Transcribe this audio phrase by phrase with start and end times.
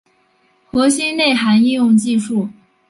[0.71, 2.49] 核心内涵应用技术